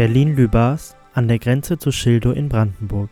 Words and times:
Berlin-Lübars 0.00 0.96
an 1.12 1.28
der 1.28 1.38
Grenze 1.38 1.76
zu 1.76 1.92
Schildow 1.92 2.32
in 2.32 2.48
Brandenburg. 2.48 3.10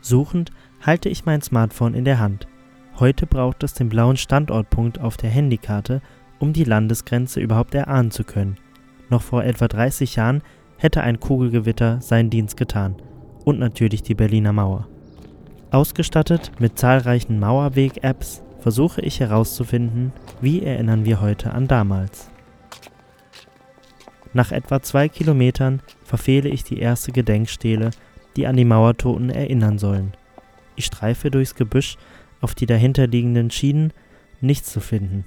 Suchend 0.00 0.52
halte 0.80 1.08
ich 1.08 1.26
mein 1.26 1.42
Smartphone 1.42 1.92
in 1.92 2.04
der 2.04 2.20
Hand. 2.20 2.46
Heute 3.00 3.26
braucht 3.26 3.64
es 3.64 3.74
den 3.74 3.88
blauen 3.88 4.16
Standortpunkt 4.16 5.00
auf 5.00 5.16
der 5.16 5.28
Handykarte, 5.28 6.00
um 6.38 6.52
die 6.52 6.62
Landesgrenze 6.62 7.40
überhaupt 7.40 7.74
erahnen 7.74 8.12
zu 8.12 8.22
können. 8.22 8.58
Noch 9.08 9.22
vor 9.22 9.42
etwa 9.42 9.66
30 9.66 10.14
Jahren 10.14 10.42
hätte 10.76 11.02
ein 11.02 11.18
Kugelgewitter 11.18 12.00
seinen 12.00 12.30
Dienst 12.30 12.56
getan. 12.56 12.94
Und 13.44 13.58
natürlich 13.58 14.04
die 14.04 14.14
Berliner 14.14 14.52
Mauer. 14.52 14.86
Ausgestattet 15.72 16.52
mit 16.60 16.78
zahlreichen 16.78 17.40
Mauerweg-Apps 17.40 18.44
versuche 18.60 19.00
ich 19.00 19.18
herauszufinden, 19.18 20.12
wie 20.40 20.62
erinnern 20.62 21.04
wir 21.04 21.20
heute 21.20 21.50
an 21.50 21.66
damals. 21.66 22.30
Nach 24.32 24.52
etwa 24.52 24.80
zwei 24.80 25.08
Kilometern 25.08 25.82
verfehle 26.04 26.48
ich 26.48 26.64
die 26.64 26.78
erste 26.78 27.12
Gedenkstele, 27.12 27.90
die 28.36 28.46
an 28.46 28.56
die 28.56 28.64
Mauertoten 28.64 29.30
erinnern 29.30 29.78
sollen. 29.78 30.12
Ich 30.76 30.86
streife 30.86 31.30
durchs 31.30 31.54
Gebüsch 31.54 31.96
auf 32.40 32.54
die 32.54 32.66
dahinterliegenden 32.66 33.50
Schienen, 33.50 33.92
nichts 34.40 34.72
zu 34.72 34.80
finden. 34.80 35.24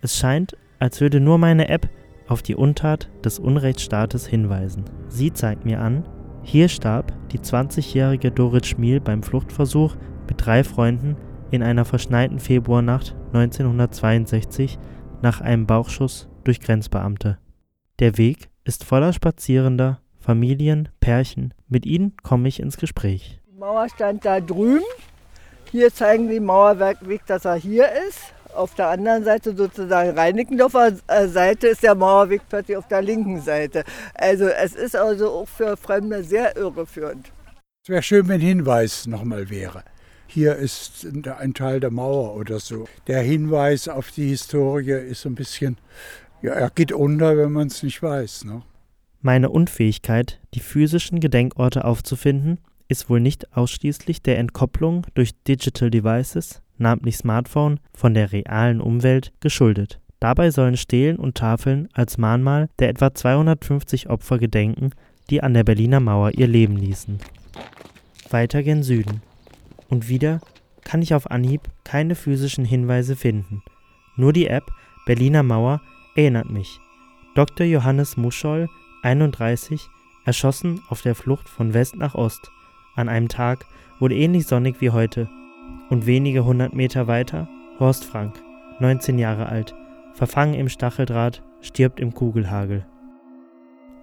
Es 0.00 0.16
scheint, 0.16 0.56
als 0.78 1.00
würde 1.00 1.20
nur 1.20 1.38
meine 1.38 1.68
App 1.68 1.88
auf 2.28 2.42
die 2.42 2.54
Untat 2.54 3.08
des 3.24 3.38
Unrechtsstaates 3.38 4.26
hinweisen. 4.26 4.84
Sie 5.08 5.32
zeigt 5.32 5.64
mir 5.64 5.80
an, 5.80 6.06
hier 6.42 6.68
starb 6.68 7.12
die 7.32 7.38
20-jährige 7.38 8.30
Dorit 8.30 8.66
Schmiel 8.66 9.00
beim 9.00 9.22
Fluchtversuch 9.22 9.96
mit 10.28 10.44
drei 10.44 10.62
Freunden 10.64 11.16
in 11.50 11.62
einer 11.62 11.84
verschneiten 11.84 12.38
Februarnacht 12.38 13.14
1962 13.32 14.78
nach 15.22 15.40
einem 15.40 15.66
Bauchschuss 15.66 16.28
durch 16.44 16.60
Grenzbeamte. 16.60 17.38
Der 17.98 18.18
Weg 18.18 18.50
ist 18.64 18.84
voller 18.84 19.14
Spazierender, 19.14 20.02
Familien, 20.20 20.90
Pärchen. 21.00 21.54
Mit 21.66 21.86
ihnen 21.86 22.14
komme 22.22 22.46
ich 22.46 22.60
ins 22.60 22.76
Gespräch. 22.76 23.40
Die 23.50 23.58
Mauer 23.58 23.88
stand 23.88 24.26
da 24.26 24.38
drüben. 24.38 24.84
Hier 25.72 25.90
zeigen 25.90 26.28
die 26.28 26.40
Mauerwerkweg, 26.40 27.24
dass 27.24 27.46
er 27.46 27.54
hier 27.54 27.88
ist. 28.06 28.18
Auf 28.54 28.74
der 28.74 28.88
anderen 28.88 29.24
Seite, 29.24 29.56
sozusagen 29.56 30.10
Reinickendorfer 30.10 30.92
äh, 31.06 31.26
Seite, 31.26 31.68
ist 31.68 31.82
der 31.82 31.94
Mauerweg 31.94 32.42
plötzlich 32.50 32.76
auf 32.76 32.86
der 32.86 33.00
linken 33.00 33.40
Seite. 33.40 33.82
Also 34.12 34.44
es 34.44 34.74
ist 34.74 34.94
also 34.94 35.30
auch 35.30 35.48
für 35.48 35.78
Fremde 35.78 36.22
sehr 36.22 36.54
irreführend. 36.54 37.32
Es 37.82 37.88
wäre 37.88 38.02
schön, 38.02 38.28
wenn 38.28 38.42
Hinweis 38.42 39.06
nochmal 39.06 39.48
wäre. 39.48 39.82
Hier 40.26 40.56
ist 40.56 41.06
ein 41.06 41.54
Teil 41.54 41.80
der 41.80 41.90
Mauer 41.90 42.34
oder 42.34 42.58
so. 42.60 42.86
Der 43.06 43.22
Hinweis 43.22 43.88
auf 43.88 44.10
die 44.10 44.28
Historie 44.28 44.90
ist 44.90 45.24
ein 45.24 45.34
bisschen 45.34 45.78
ja, 46.46 46.52
er 46.52 46.70
geht 46.70 46.92
unter, 46.92 47.36
wenn 47.36 47.50
man 47.50 47.66
es 47.66 47.82
nicht 47.82 48.00
weiß. 48.00 48.44
Ne? 48.44 48.62
Meine 49.20 49.50
Unfähigkeit, 49.50 50.38
die 50.54 50.60
physischen 50.60 51.18
Gedenkorte 51.18 51.84
aufzufinden, 51.84 52.60
ist 52.86 53.10
wohl 53.10 53.18
nicht 53.18 53.56
ausschließlich 53.56 54.22
der 54.22 54.38
Entkopplung 54.38 55.04
durch 55.14 55.32
Digital 55.42 55.90
Devices, 55.90 56.62
namentlich 56.78 57.16
Smartphone, 57.16 57.80
von 57.92 58.14
der 58.14 58.30
realen 58.30 58.80
Umwelt 58.80 59.32
geschuldet. 59.40 59.98
Dabei 60.20 60.52
sollen 60.52 60.76
Stelen 60.76 61.16
und 61.16 61.36
Tafeln 61.36 61.88
als 61.92 62.16
Mahnmal 62.16 62.68
der 62.78 62.90
etwa 62.90 63.12
250 63.12 64.08
Opfer 64.08 64.38
gedenken, 64.38 64.90
die 65.28 65.42
an 65.42 65.52
der 65.52 65.64
Berliner 65.64 65.98
Mauer 65.98 66.30
ihr 66.34 66.46
Leben 66.46 66.76
ließen. 66.76 67.18
Weiter 68.30 68.62
gen 68.62 68.84
Süden. 68.84 69.20
Und 69.88 70.08
wieder 70.08 70.40
kann 70.84 71.02
ich 71.02 71.12
auf 71.12 71.28
Anhieb 71.28 71.62
keine 71.82 72.14
physischen 72.14 72.64
Hinweise 72.64 73.16
finden. 73.16 73.64
Nur 74.16 74.32
die 74.32 74.46
App 74.46 74.70
Berliner 75.06 75.42
Mauer 75.42 75.80
erinnert 76.16 76.50
mich. 76.50 76.80
Dr. 77.34 77.66
Johannes 77.66 78.16
Muscholl, 78.16 78.68
31, 79.02 79.88
erschossen 80.24 80.82
auf 80.88 81.02
der 81.02 81.14
Flucht 81.14 81.48
von 81.48 81.74
West 81.74 81.96
nach 81.96 82.14
Ost, 82.14 82.50
an 82.96 83.08
einem 83.08 83.28
Tag 83.28 83.66
wohl 84.00 84.12
ähnlich 84.12 84.46
sonnig 84.46 84.80
wie 84.80 84.90
heute. 84.90 85.28
Und 85.90 86.06
wenige 86.06 86.44
hundert 86.44 86.74
Meter 86.74 87.06
weiter 87.06 87.48
Horst 87.78 88.04
Frank, 88.04 88.42
19 88.80 89.18
Jahre 89.18 89.46
alt, 89.46 89.74
verfangen 90.14 90.54
im 90.54 90.68
Stacheldraht, 90.68 91.42
stirbt 91.60 92.00
im 92.00 92.14
Kugelhagel. 92.14 92.86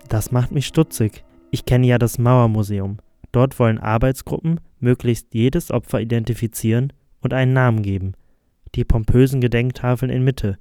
Das 0.08 0.32
macht 0.32 0.52
mich 0.52 0.68
stutzig. 0.68 1.24
Ich 1.50 1.66
kenne 1.66 1.88
ja 1.88 1.98
das 1.98 2.20
Mauermuseum. 2.20 2.98
Dort 3.32 3.58
wollen 3.60 3.80
Arbeitsgruppen 3.80 4.60
möglichst 4.80 5.34
jedes 5.34 5.72
Opfer 5.72 6.02
identifizieren 6.02 6.94
und 7.22 7.34
einen 7.34 7.54
Namen 7.54 7.82
geben. 7.82 8.14
Die 8.76 8.86
pompösen 8.86 9.42
Gedenktafeln 9.42 10.12
in 10.12 10.24
Mitte, 10.24 10.58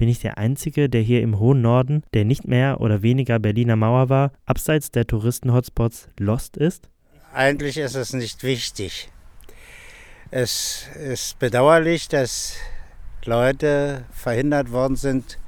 bin 0.00 0.08
ich 0.08 0.20
der 0.20 0.38
Einzige, 0.38 0.88
der 0.88 1.02
hier 1.02 1.20
im 1.20 1.38
hohen 1.38 1.60
Norden, 1.60 2.04
der 2.14 2.24
nicht 2.24 2.48
mehr 2.48 2.80
oder 2.80 3.02
weniger 3.02 3.38
Berliner 3.38 3.76
Mauer 3.76 4.08
war, 4.08 4.32
abseits 4.46 4.90
der 4.90 5.06
Touristen-Hotspots 5.06 6.08
lost 6.18 6.56
ist? 6.56 6.88
Eigentlich 7.34 7.76
ist 7.76 7.96
es 7.96 8.14
nicht 8.14 8.42
wichtig. 8.42 9.10
Es 10.30 10.88
ist 10.98 11.38
bedauerlich, 11.38 12.08
dass 12.08 12.56
Leute 13.26 14.06
verhindert 14.10 14.72
worden 14.72 14.96
sind, 14.96 15.38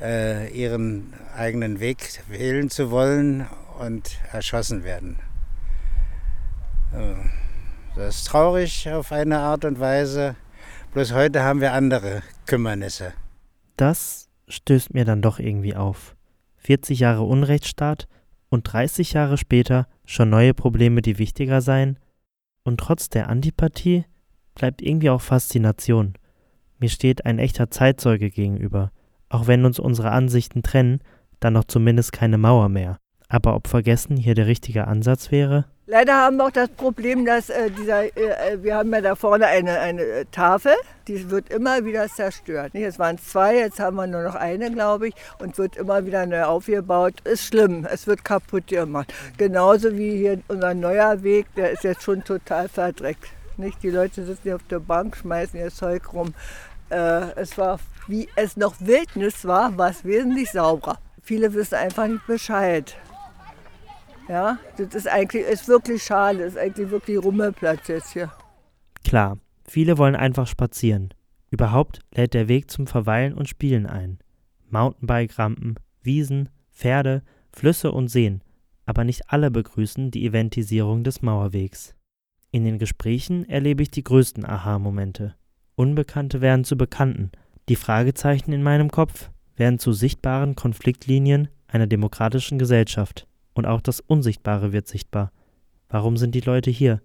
äh, 0.00 0.48
ihren 0.56 1.12
eigenen 1.36 1.80
Weg 1.80 2.22
wählen 2.28 2.70
zu 2.70 2.92
wollen 2.92 3.48
und 3.80 4.20
erschossen 4.30 4.84
werden. 4.84 5.18
Äh, 6.94 7.16
das 7.96 8.18
ist 8.18 8.28
traurig 8.28 8.88
auf 8.88 9.10
eine 9.10 9.40
Art 9.40 9.64
und 9.64 9.80
Weise. 9.80 10.36
Bloß 10.96 11.12
heute 11.12 11.42
haben 11.42 11.60
wir 11.60 11.74
andere 11.74 12.22
Kümmernisse. 12.46 13.12
Das 13.76 14.30
stößt 14.48 14.94
mir 14.94 15.04
dann 15.04 15.20
doch 15.20 15.38
irgendwie 15.38 15.76
auf. 15.76 16.16
40 16.56 17.00
Jahre 17.00 17.22
Unrechtsstaat 17.24 18.08
und 18.48 18.62
30 18.62 19.12
Jahre 19.12 19.36
später 19.36 19.88
schon 20.06 20.30
neue 20.30 20.54
Probleme, 20.54 21.02
die 21.02 21.18
wichtiger 21.18 21.60
seien. 21.60 21.98
Und 22.64 22.80
trotz 22.80 23.10
der 23.10 23.28
Antipathie 23.28 24.06
bleibt 24.54 24.80
irgendwie 24.80 25.10
auch 25.10 25.20
Faszination. 25.20 26.14
Mir 26.78 26.88
steht 26.88 27.26
ein 27.26 27.38
echter 27.38 27.70
Zeitzeuge 27.70 28.30
gegenüber. 28.30 28.90
Auch 29.28 29.46
wenn 29.46 29.66
uns 29.66 29.78
unsere 29.78 30.12
Ansichten 30.12 30.62
trennen, 30.62 31.00
dann 31.40 31.52
noch 31.52 31.64
zumindest 31.64 32.12
keine 32.12 32.38
Mauer 32.38 32.70
mehr. 32.70 32.96
Aber 33.28 33.54
ob 33.54 33.68
vergessen 33.68 34.16
hier 34.16 34.34
der 34.34 34.46
richtige 34.46 34.86
Ansatz 34.86 35.30
wäre? 35.30 35.66
Leider 35.88 36.16
haben 36.16 36.38
wir 36.38 36.46
auch 36.46 36.50
das 36.50 36.68
Problem, 36.70 37.24
dass 37.24 37.48
äh, 37.48 37.70
dieser, 37.70 38.06
äh, 38.16 38.54
äh, 38.54 38.62
wir 38.64 38.74
haben 38.74 38.92
ja 38.92 39.00
da 39.00 39.14
vorne 39.14 39.46
eine, 39.46 39.78
eine 39.78 40.02
äh, 40.02 40.24
Tafel, 40.32 40.72
die 41.06 41.30
wird 41.30 41.48
immer 41.48 41.84
wieder 41.84 42.08
zerstört. 42.08 42.74
Nicht? 42.74 42.82
Es 42.82 42.98
waren 42.98 43.18
zwei, 43.18 43.58
jetzt 43.58 43.78
haben 43.78 43.94
wir 43.94 44.08
nur 44.08 44.24
noch 44.24 44.34
eine, 44.34 44.72
glaube 44.72 45.06
ich, 45.06 45.14
und 45.38 45.56
wird 45.58 45.76
immer 45.76 46.04
wieder 46.04 46.26
neu 46.26 46.42
aufgebaut. 46.42 47.14
Ist 47.22 47.44
schlimm, 47.44 47.86
es 47.88 48.08
wird 48.08 48.24
kaputt 48.24 48.66
gemacht. 48.66 49.14
Genauso 49.36 49.96
wie 49.96 50.16
hier 50.16 50.40
unser 50.48 50.74
neuer 50.74 51.22
Weg, 51.22 51.46
der 51.54 51.70
ist 51.70 51.84
jetzt 51.84 52.02
schon 52.02 52.24
total 52.24 52.68
verdreckt. 52.68 53.28
Nicht? 53.56 53.80
Die 53.84 53.90
Leute 53.90 54.24
sitzen 54.24 54.42
hier 54.42 54.56
auf 54.56 54.66
der 54.68 54.80
Bank, 54.80 55.16
schmeißen 55.16 55.56
ihr 55.60 55.70
Zeug 55.70 56.12
rum. 56.12 56.34
Äh, 56.90 57.30
es 57.36 57.56
war, 57.58 57.78
wie 58.08 58.28
es 58.34 58.56
noch 58.56 58.74
Wildnis 58.80 59.44
war, 59.44 59.78
war 59.78 59.90
es 59.90 60.04
wesentlich 60.04 60.50
sauberer. 60.50 60.98
Viele 61.22 61.54
wissen 61.54 61.76
einfach 61.76 62.08
nicht 62.08 62.26
Bescheid. 62.26 62.96
Ja, 64.28 64.58
das 64.76 64.94
ist 64.94 65.08
eigentlich 65.08 65.44
ist 65.46 65.68
wirklich 65.68 66.02
schade. 66.02 66.40
Das 66.40 66.54
ist 66.54 66.58
eigentlich 66.58 66.90
wirklich 66.90 67.22
Rummelplatz 67.22 67.88
jetzt 67.88 68.12
hier. 68.12 68.32
Klar, 69.04 69.38
viele 69.64 69.98
wollen 69.98 70.16
einfach 70.16 70.46
spazieren. 70.46 71.14
Überhaupt 71.50 72.00
lädt 72.14 72.34
der 72.34 72.48
Weg 72.48 72.70
zum 72.70 72.86
Verweilen 72.86 73.34
und 73.34 73.48
Spielen 73.48 73.86
ein. 73.86 74.18
Mountainbike-Rampen, 74.70 75.76
Wiesen, 76.02 76.48
Pferde, 76.72 77.22
Flüsse 77.52 77.92
und 77.92 78.08
Seen. 78.08 78.42
Aber 78.84 79.04
nicht 79.04 79.30
alle 79.30 79.50
begrüßen 79.50 80.10
die 80.10 80.26
Eventisierung 80.26 81.04
des 81.04 81.22
Mauerwegs. 81.22 81.94
In 82.50 82.64
den 82.64 82.78
Gesprächen 82.78 83.48
erlebe 83.48 83.82
ich 83.82 83.90
die 83.90 84.04
größten 84.04 84.44
Aha-Momente. 84.44 85.36
Unbekannte 85.76 86.40
werden 86.40 86.64
zu 86.64 86.76
Bekannten. 86.76 87.30
Die 87.68 87.76
Fragezeichen 87.76 88.52
in 88.52 88.62
meinem 88.62 88.90
Kopf 88.90 89.30
werden 89.56 89.78
zu 89.78 89.92
sichtbaren 89.92 90.56
Konfliktlinien 90.56 91.48
einer 91.68 91.86
demokratischen 91.86 92.58
Gesellschaft 92.58 93.26
und 93.56 93.66
auch 93.66 93.80
das 93.80 94.00
Unsichtbare 94.00 94.72
wird 94.72 94.86
sichtbar. 94.86 95.32
Warum 95.88 96.16
sind 96.16 96.34
die 96.34 96.40
Leute 96.40 96.70
hier? 96.70 97.00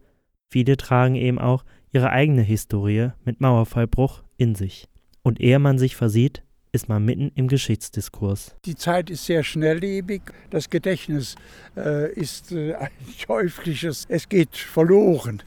Viele 0.49 0.75
tragen 0.75 1.15
eben 1.15 1.39
auch 1.39 1.63
ihre 1.91 2.09
eigene 2.09 2.41
Historie 2.41 3.11
mit 3.23 3.39
Mauerfallbruch 3.39 4.21
in 4.35 4.53
sich. 4.55 4.89
Und 5.23 5.39
ehe 5.39 5.59
man 5.59 5.79
sich 5.79 5.95
versieht, 5.95 6.43
ist 6.73 6.89
man 6.89 7.05
mitten 7.05 7.31
im 7.35 7.47
Geschichtsdiskurs. 7.47 8.55
Die 8.65 8.75
Zeit 8.75 9.09
ist 9.09 9.25
sehr 9.25 9.43
schnelllebig. 9.43 10.21
Das 10.49 10.69
Gedächtnis 10.69 11.35
äh, 11.77 12.11
ist 12.13 12.51
äh, 12.51 12.73
ein 12.75 12.89
teuflisches. 13.25 14.05
Es 14.09 14.27
geht 14.27 14.57
verloren. 14.57 15.43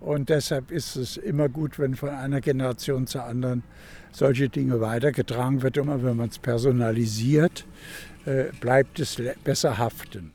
Und 0.00 0.28
deshalb 0.28 0.72
ist 0.72 0.96
es 0.96 1.16
immer 1.16 1.48
gut, 1.48 1.78
wenn 1.78 1.94
von 1.94 2.10
einer 2.10 2.40
Generation 2.40 3.06
zur 3.06 3.24
anderen 3.24 3.62
solche 4.10 4.48
Dinge 4.48 4.80
weitergetragen 4.80 5.62
wird. 5.62 5.78
Und 5.78 6.04
wenn 6.04 6.16
man 6.16 6.30
es 6.30 6.38
personalisiert, 6.38 7.64
äh, 8.24 8.46
bleibt 8.60 8.98
es 8.98 9.22
besser 9.44 9.78
haften. 9.78 10.32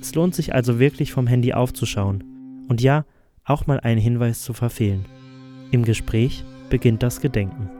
Es 0.00 0.14
lohnt 0.14 0.34
sich 0.34 0.54
also 0.54 0.78
wirklich 0.78 1.12
vom 1.12 1.26
Handy 1.26 1.52
aufzuschauen 1.52 2.24
und 2.68 2.80
ja, 2.80 3.04
auch 3.44 3.66
mal 3.66 3.80
einen 3.80 4.00
Hinweis 4.00 4.42
zu 4.42 4.52
verfehlen. 4.52 5.04
Im 5.70 5.84
Gespräch 5.84 6.44
beginnt 6.68 7.02
das 7.02 7.20
Gedenken. 7.20 7.79